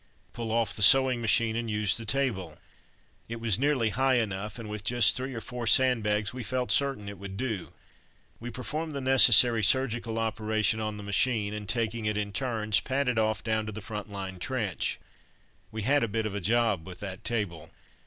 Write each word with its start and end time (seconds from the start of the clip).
Pull 0.33 0.51
off 0.51 0.73
the 0.73 0.81
sewing 0.81 1.21
machine, 1.21 1.55
and 1.55 1.69
use 1.69 1.95
the 1.95 2.05
table. 2.05 2.57
It 3.29 3.39
was 3.39 3.59
nearly 3.59 3.89
high 3.91 4.15
enough, 4.15 4.57
and 4.57 4.67
with 4.67 4.83
just 4.83 5.15
three 5.15 5.35
or 5.35 5.41
four 5.41 5.67
sandbags 5.67 6.33
we 6.33 6.41
felt 6.41 6.71
certain 6.71 7.07
it 7.07 7.19
would 7.19 7.37
do. 7.37 7.71
We 8.39 8.49
performed 8.49 8.93
the 8.93 8.99
necessary 8.99 9.61
surgical 9.61 10.17
operation 10.17 10.79
on 10.79 10.97
the 10.97 11.03
machine, 11.03 11.53
and 11.53 11.69
taking 11.69 12.07
it 12.07 12.17
in 12.17 12.33
turns, 12.33 12.79
padded 12.79 13.19
off 13.19 13.43
down 13.43 13.67
to 13.67 13.71
the 13.71 13.79
front 13.79 14.09
line 14.11 14.39
trench. 14.39 14.99
We 15.71 15.83
had 15.83 16.01
a 16.01 16.07
bit 16.07 16.25
of 16.25 16.33
a 16.33 16.41
job 16.41 16.87
with 16.87 16.99
that 17.01 17.23
table. 17.23 17.69